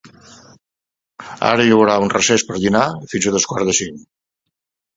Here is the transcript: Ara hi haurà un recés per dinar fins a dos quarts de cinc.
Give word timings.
Ara 1.49 1.67
hi 1.67 1.75
haurà 1.75 1.99
un 2.05 2.11
recés 2.15 2.47
per 2.49 2.59
dinar 2.65 2.83
fins 3.15 3.31
a 3.33 3.37
dos 3.39 3.49
quarts 3.53 3.71
de 3.71 3.79
cinc. 3.85 4.05